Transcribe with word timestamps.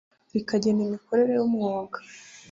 rikagena 0.33 0.81
imikorere 0.87 1.31
y 1.35 1.41
umwuga 1.47 1.97